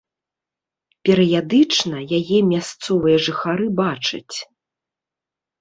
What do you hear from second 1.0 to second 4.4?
Перыядычна яе мясцовыя жыхары бачаць.